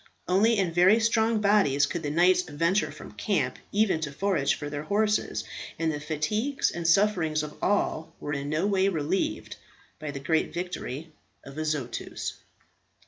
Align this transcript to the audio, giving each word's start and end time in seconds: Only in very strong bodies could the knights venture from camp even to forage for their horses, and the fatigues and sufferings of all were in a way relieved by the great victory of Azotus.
Only 0.27 0.57
in 0.57 0.73
very 0.73 0.99
strong 0.99 1.41
bodies 1.41 1.85
could 1.85 2.01
the 2.01 2.09
knights 2.09 2.41
venture 2.41 2.91
from 2.91 3.11
camp 3.11 3.59
even 3.71 3.99
to 3.99 4.11
forage 4.11 4.55
for 4.55 4.67
their 4.67 4.81
horses, 4.81 5.43
and 5.77 5.91
the 5.91 5.99
fatigues 5.99 6.71
and 6.71 6.87
sufferings 6.87 7.43
of 7.43 7.55
all 7.61 8.11
were 8.19 8.33
in 8.33 8.51
a 8.51 8.65
way 8.65 8.87
relieved 8.89 9.57
by 9.99 10.09
the 10.09 10.19
great 10.19 10.55
victory 10.55 11.11
of 11.45 11.55
Azotus. 11.55 12.33